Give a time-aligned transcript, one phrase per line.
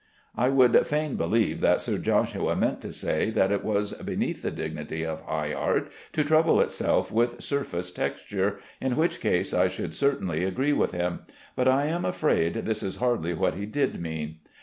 [0.35, 4.49] I would fain believe that Sir Joshua meant to say that it was beneath the
[4.49, 9.93] dignity of high art to trouble itself with surface texture, in which case I should
[9.93, 11.19] certainly agree with him;
[11.55, 14.37] but I am afraid this is hardly what he did mean.